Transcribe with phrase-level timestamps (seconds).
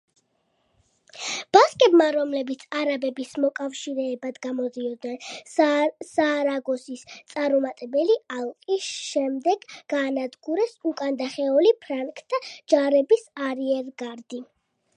[1.55, 5.27] ბასკებმა, რომლებიც არაბების მოკავშირეებად გამოდიოდნენ,
[6.11, 12.41] სარაგოსის წარუმატებელი ალყის შემდეგ გაანადგურეს უკანდახეული ფრანკთა
[12.75, 14.43] ჯარების არიერგარდი.